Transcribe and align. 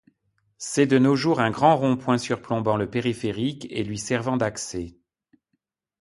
C'est 0.57 0.87
de 0.87 0.97
nos 0.97 1.15
jours 1.15 1.39
un 1.41 1.51
grand 1.51 1.77
rond-point 1.77 2.17
surplombant 2.17 2.75
le 2.75 2.89
périphérique 2.89 3.67
et 3.69 3.83
lui 3.83 3.99
servant 3.99 4.35
d'accès. 4.35 4.97